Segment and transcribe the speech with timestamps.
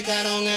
[0.00, 0.51] que la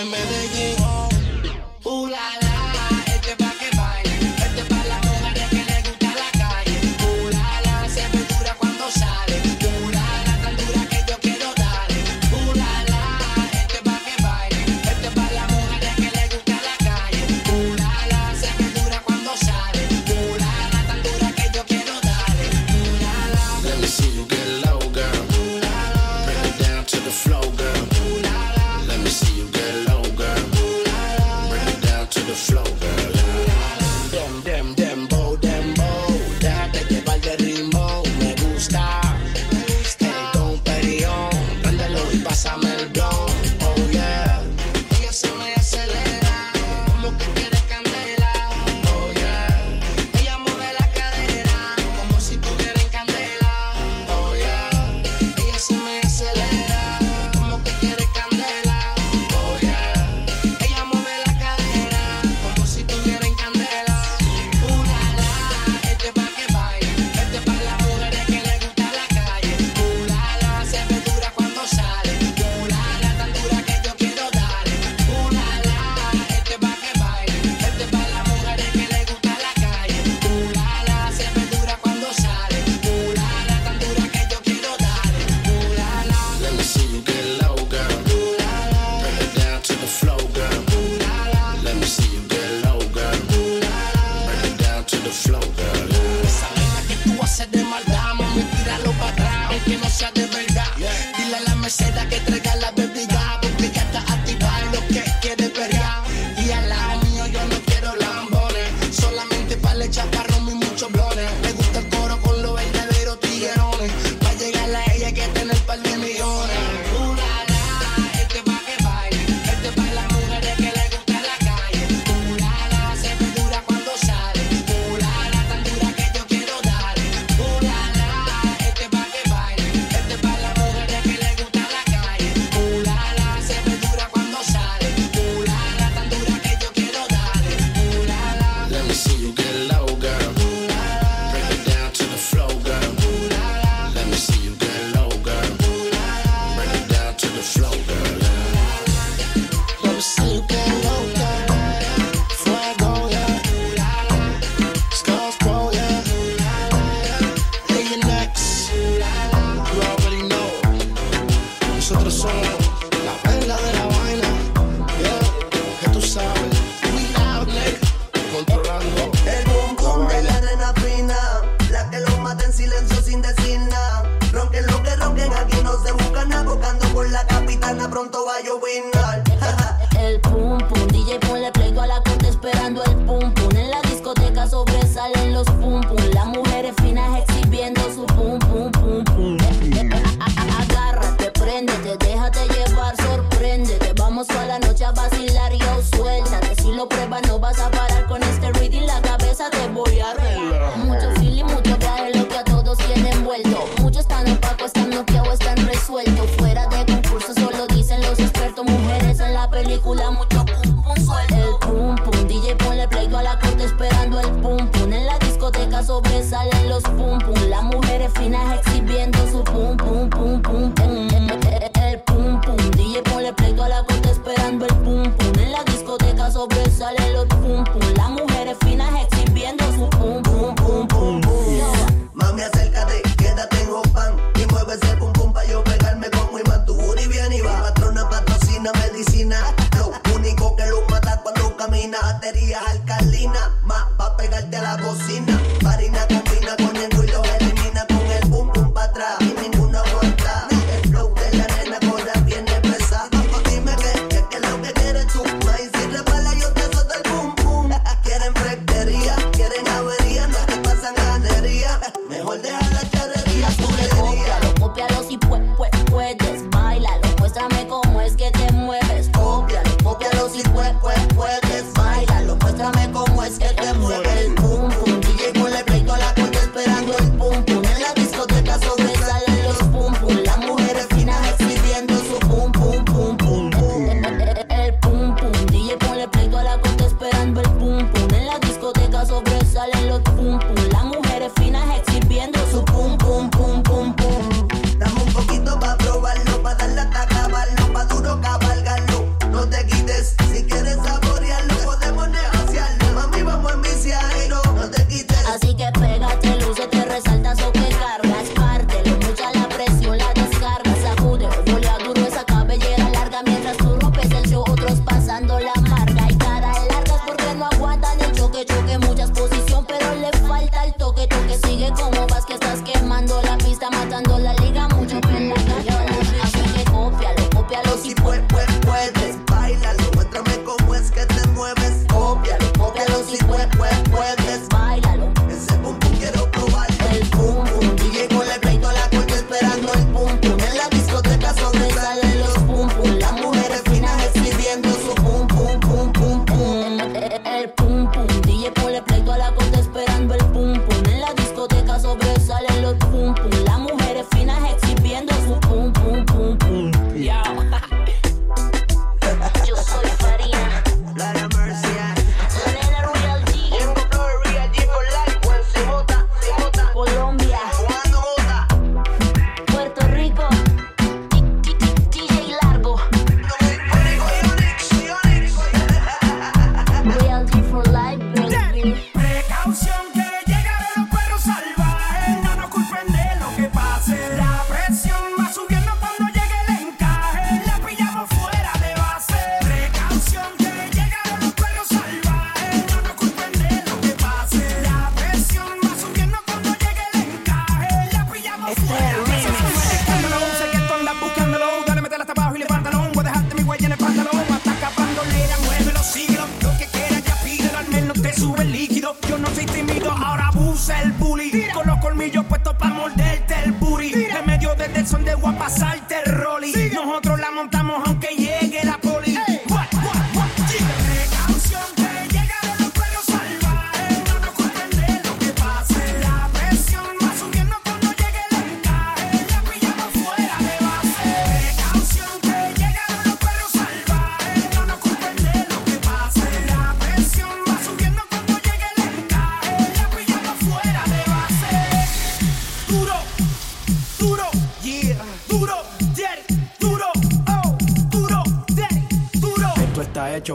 [182.45, 183.44] superando el punto.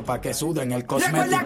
[0.02, 1.36] pa' que suden el cosmético.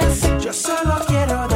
[0.00, 1.55] Just yo solo quiero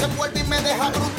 [0.00, 1.09] se vuelve y me deja.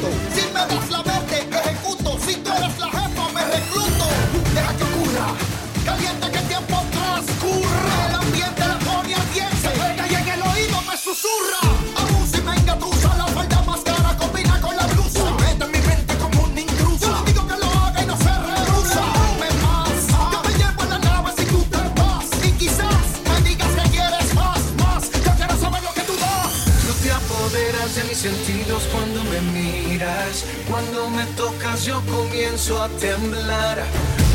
[32.70, 33.78] a temblar.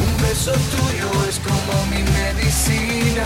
[0.03, 3.23] Un beso tuyo es como mi medicina.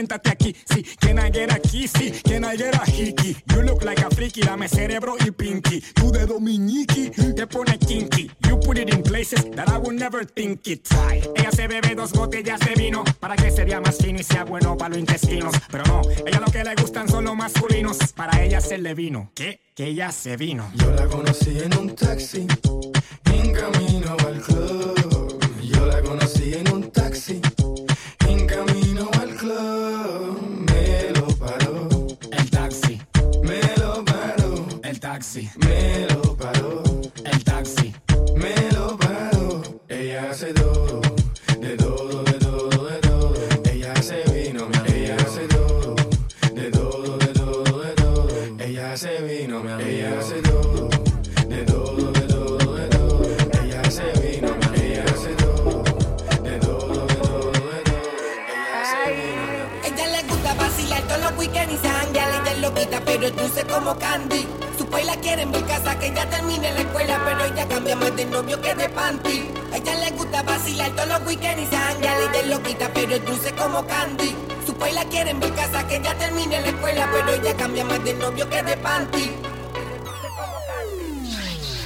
[0.00, 0.56] Siéntate aquí.
[0.64, 1.86] Sí, can I get aquí?
[1.86, 3.36] Sí, can I get a hickey?
[3.52, 5.82] You look like a freaky, dame cerebro y pinky.
[5.94, 8.30] Tú de dominiqui, te pone kinky.
[8.48, 10.88] You put it in places that I would never think it.
[11.06, 14.44] Ay, Ella se bebe dos botellas de vino para que sería más fino y sea
[14.44, 15.54] bueno para los intestinos.
[15.70, 17.98] Pero no, ella lo que le gustan son los masculinos.
[18.14, 19.30] Para ella hacerle vino.
[19.34, 19.60] ¿Qué?
[19.74, 20.70] Que ella se vino.
[20.76, 22.46] Yo la conocí en un taxi,
[23.32, 25.38] en camino al club.
[25.62, 27.40] Yo la conocí en un taxi,
[63.80, 64.46] como candy.
[64.76, 67.96] Su país la quiere en mi casa, que ella termine la escuela, pero ella cambia
[67.96, 69.50] más de novio que de panty.
[69.72, 73.52] Ella le gusta vacilar todos los weekends y se ella es loquita, pero es dulce
[73.52, 74.36] como candy.
[74.66, 77.84] Su país la quiere en mi casa, que ella termine la escuela, pero ella cambia
[77.84, 79.30] más de novio que de panty.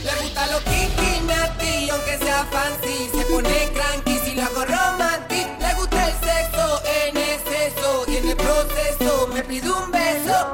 [0.05, 5.75] Le gusta lo kiki, aunque sea fancy Se pone cranky si lo hago romantic Le
[5.77, 10.54] gusta el sexo en exceso Y en el proceso me pide un beso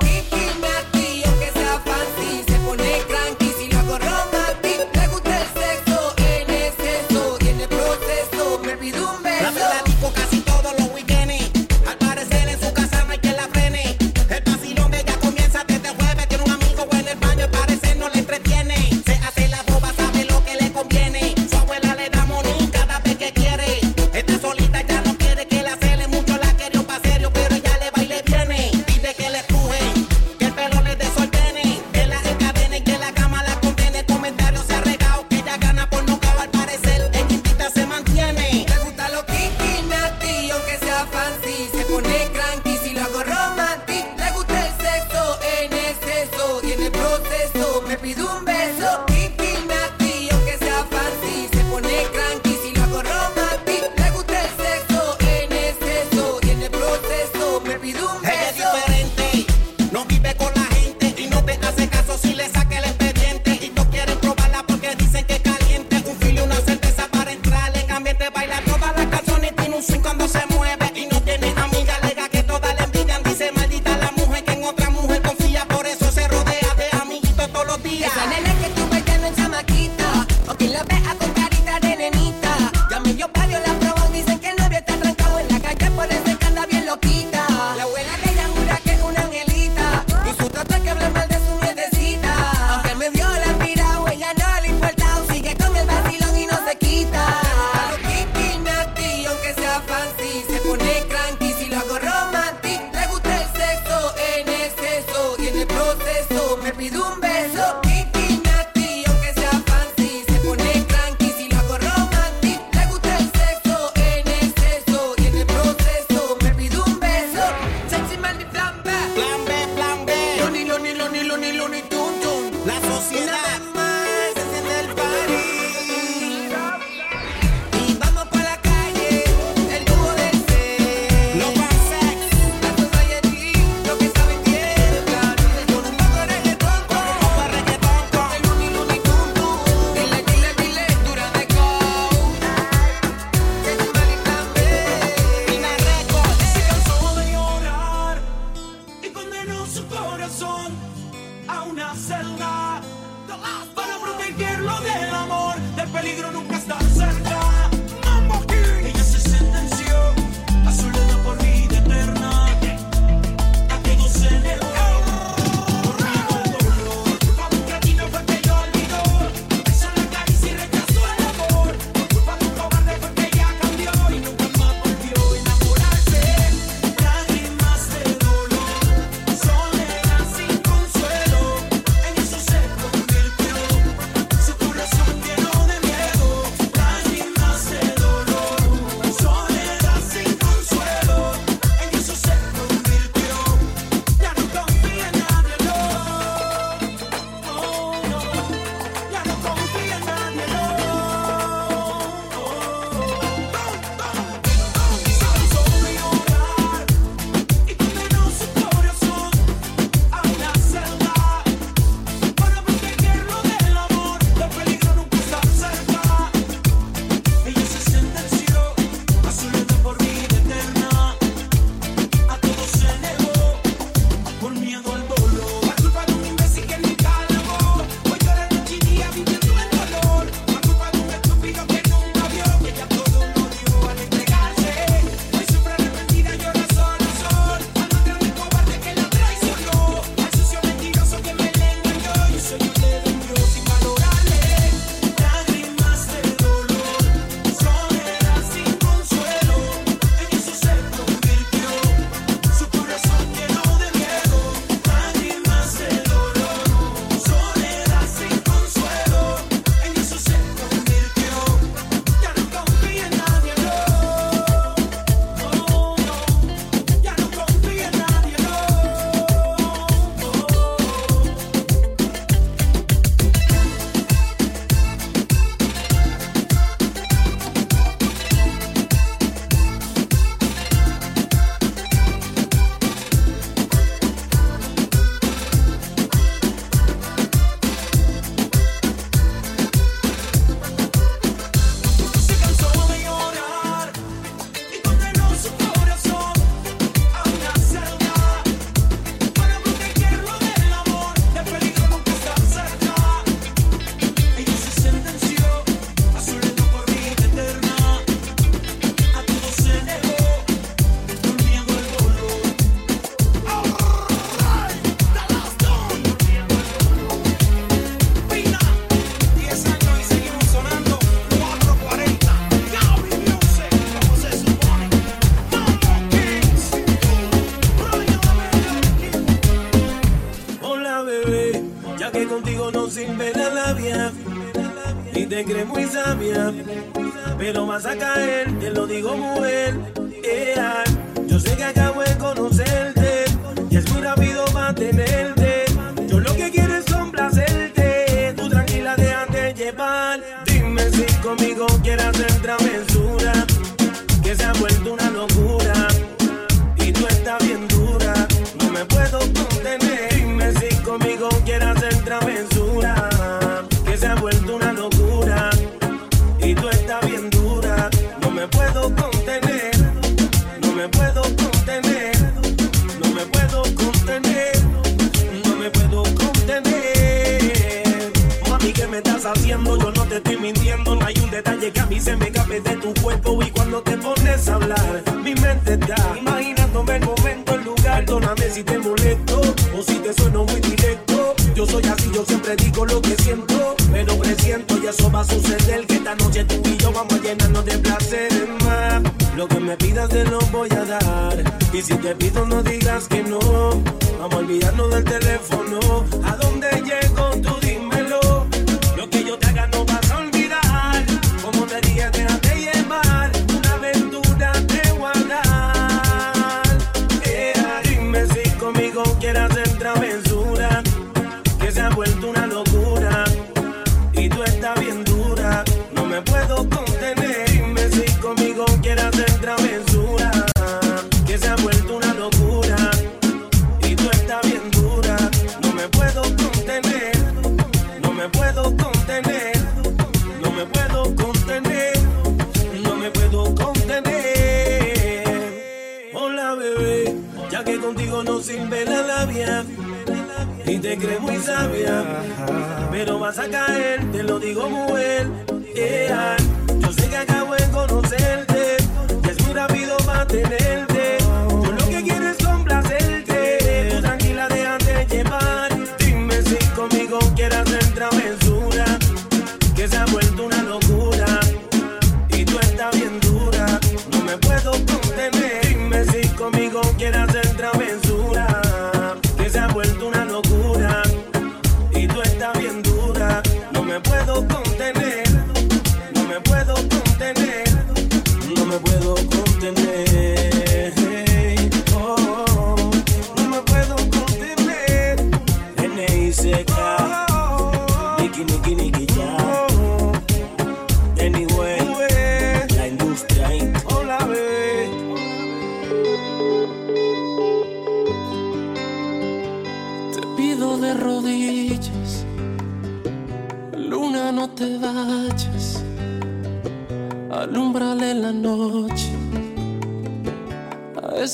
[337.53, 339.74] pero vas a caer, te lo digo mujer.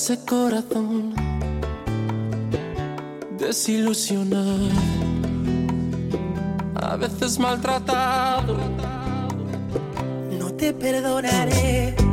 [0.06, 1.14] ese corazón
[3.36, 4.68] desilusionado,
[6.76, 8.56] a veces maltratado.
[10.38, 12.05] No te perdonaré.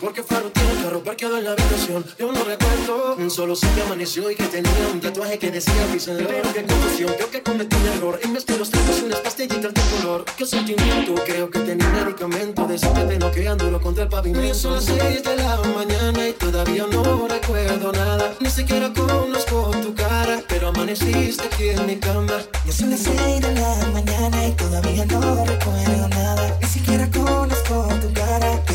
[0.00, 3.16] Porque faro tiene que robar quedó en la habitación Yo no recuerdo.
[3.16, 6.62] Un Solo sé que amaneció y que tenía un tatuaje que decía Prison Pero qué
[6.64, 8.20] confusión, creo que cometí un error.
[8.24, 10.24] Investé los trapos unas pastillitas de color.
[10.36, 14.54] Qué sentimiento, creo que tenía un medicamento Decídete noqueándolo contra el pavimento.
[14.54, 18.34] Son las seis de la mañana y todavía no recuerdo nada.
[18.40, 22.38] Ni siquiera conozco tu cara Pero amaneciste aquí en mi cama.
[22.64, 26.58] Ya son las seis de la mañana y todavía no recuerdo nada.
[26.60, 27.61] Ni siquiera conozco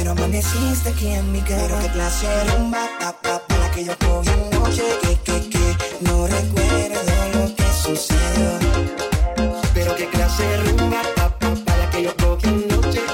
[0.08, 1.64] pero amaneciste aquí en mi cama.
[1.68, 3.12] Pero qué clase rumba, pa,
[3.46, 4.84] pa, la que yo cogí anoche.
[5.02, 7.02] Que, que, que, no recuerdo
[7.34, 8.52] lo que sucedió.
[9.74, 13.07] Pero qué clase rumba, pa, pa, pa, la que yo cogí anoche.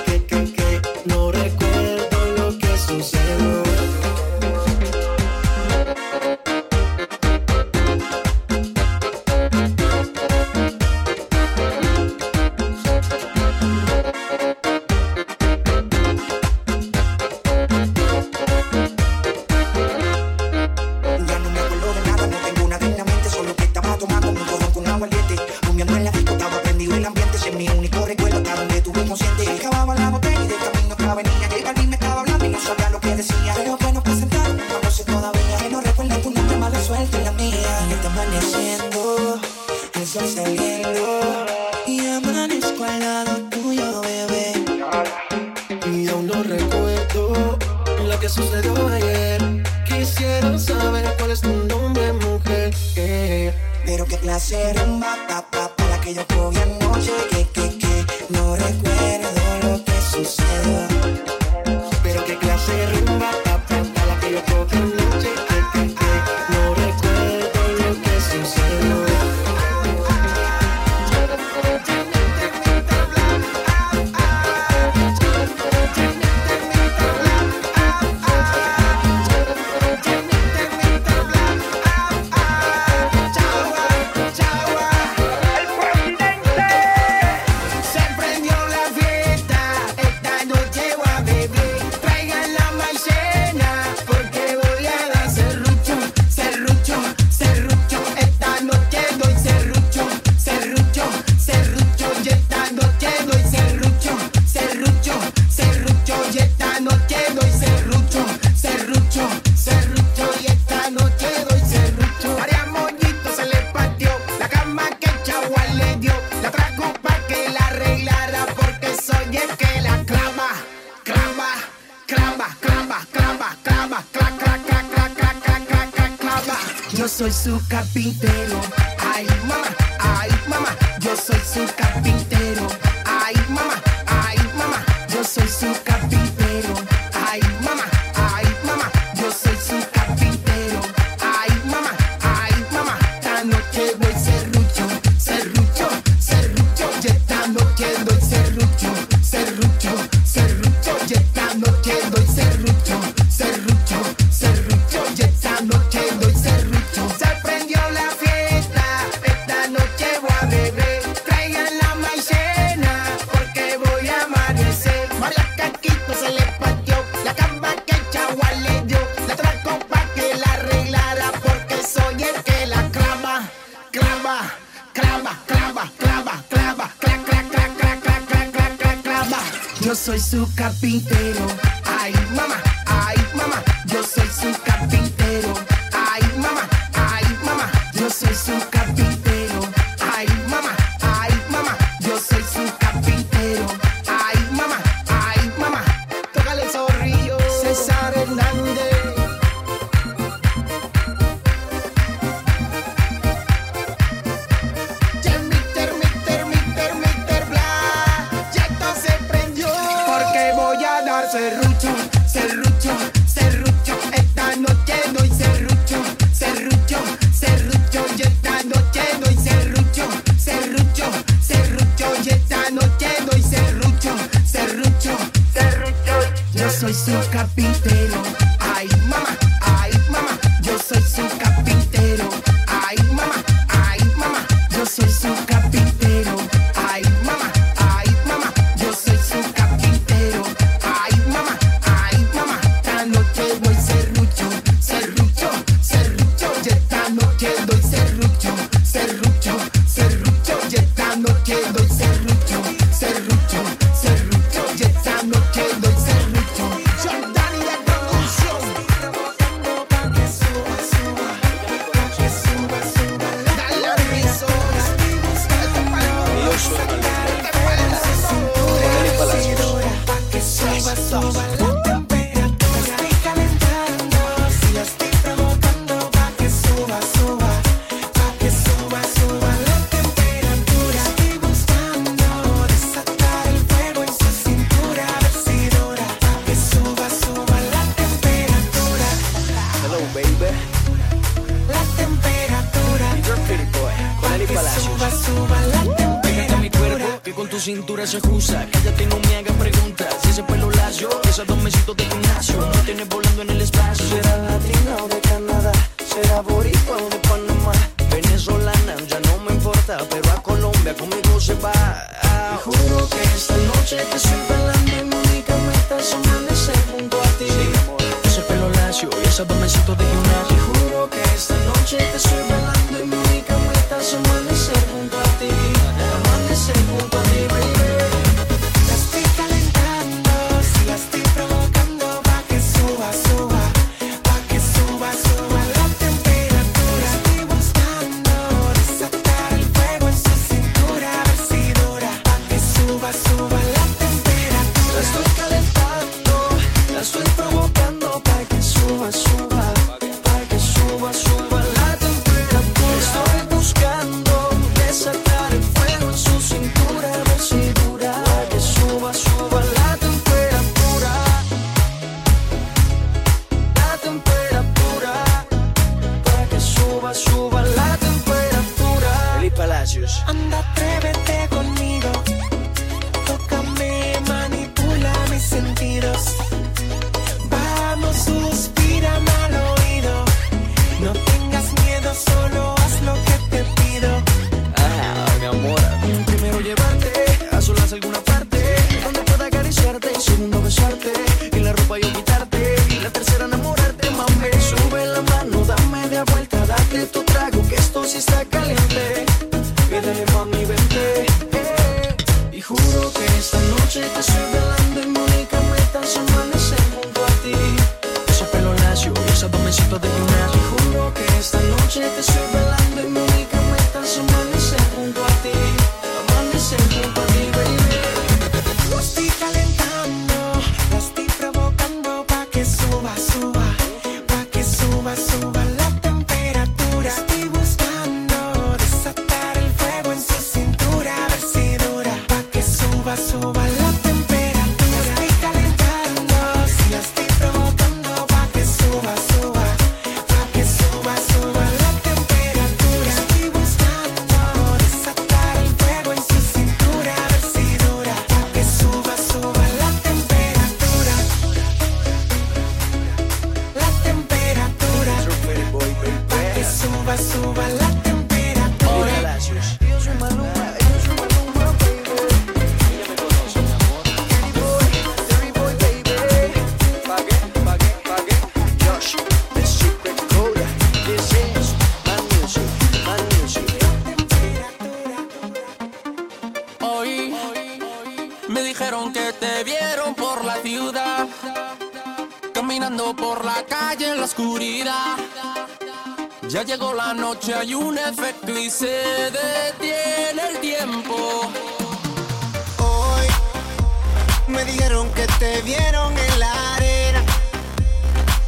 [494.65, 497.21] Dijeron que te vieron en la arena,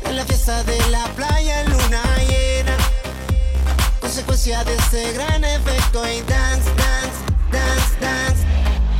[0.05, 2.77] en la fiesta de la playa en luna llena.
[3.99, 7.19] Consecuencia de ese gran efecto y dance, dance,
[7.51, 8.43] dance, dance,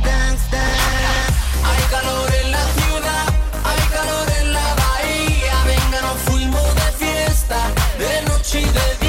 [0.04, 1.34] dance, dance.
[1.64, 3.26] Hay calor en la ciudad,
[3.64, 5.54] hay calor en la bahía.
[5.64, 7.58] Venga, nos fuimos de fiesta,
[7.98, 9.05] de noche y de día.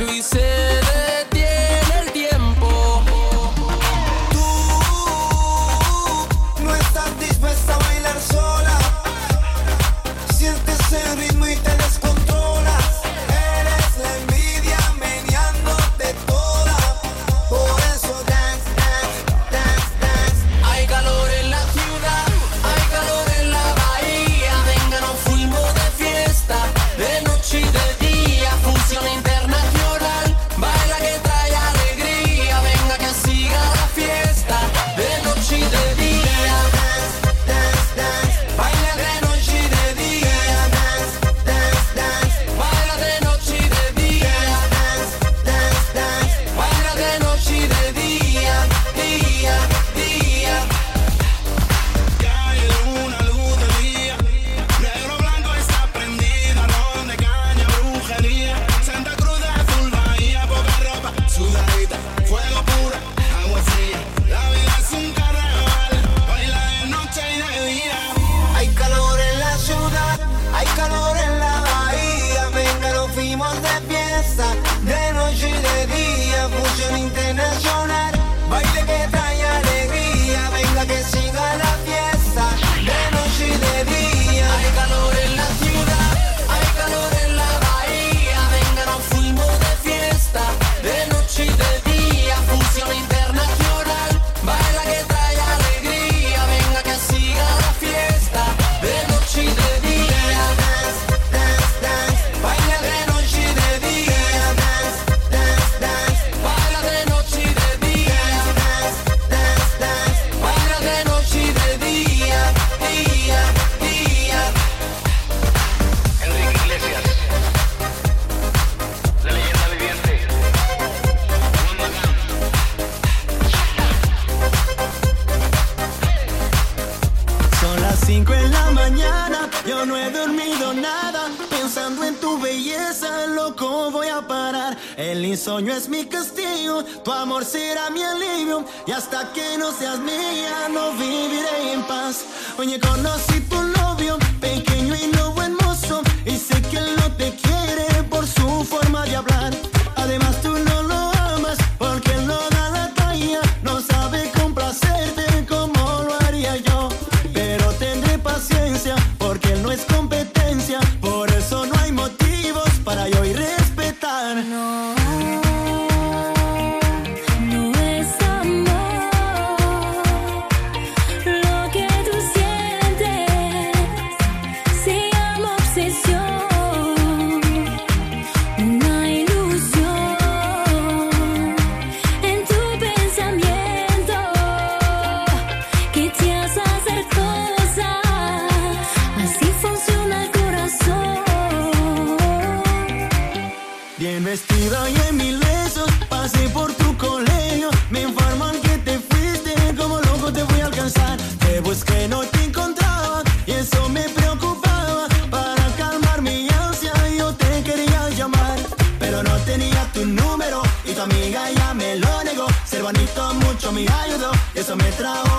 [0.00, 0.89] Do said.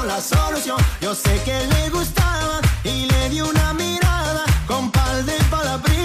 [0.05, 0.77] la solución.
[1.01, 6.01] Yo sé que le gustaba y le di una mirada con pal de palabritas.